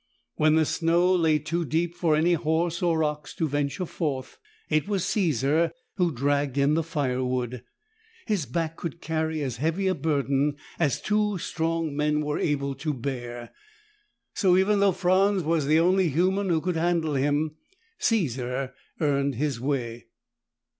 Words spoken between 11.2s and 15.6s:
strong men were able to bear, so, even though Franz